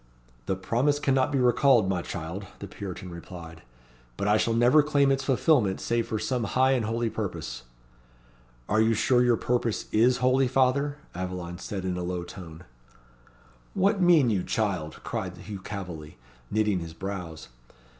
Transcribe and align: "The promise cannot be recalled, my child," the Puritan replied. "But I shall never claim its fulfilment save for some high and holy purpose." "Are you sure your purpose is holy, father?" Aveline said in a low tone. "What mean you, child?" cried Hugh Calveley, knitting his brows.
"The 0.47 0.55
promise 0.55 0.97
cannot 0.97 1.31
be 1.31 1.37
recalled, 1.37 1.87
my 1.87 2.01
child," 2.01 2.47
the 2.57 2.65
Puritan 2.65 3.11
replied. 3.11 3.61
"But 4.17 4.27
I 4.27 4.35
shall 4.35 4.55
never 4.55 4.81
claim 4.81 5.11
its 5.11 5.23
fulfilment 5.23 5.79
save 5.79 6.07
for 6.07 6.17
some 6.17 6.43
high 6.45 6.71
and 6.71 6.85
holy 6.85 7.11
purpose." 7.11 7.65
"Are 8.67 8.81
you 8.81 8.95
sure 8.95 9.21
your 9.23 9.37
purpose 9.37 9.85
is 9.91 10.17
holy, 10.17 10.47
father?" 10.47 10.97
Aveline 11.13 11.59
said 11.59 11.85
in 11.85 11.97
a 11.97 12.03
low 12.03 12.23
tone. 12.23 12.63
"What 13.75 14.01
mean 14.01 14.31
you, 14.31 14.41
child?" 14.41 14.99
cried 15.03 15.37
Hugh 15.37 15.59
Calveley, 15.59 16.17
knitting 16.49 16.79
his 16.79 16.95
brows. 16.95 17.49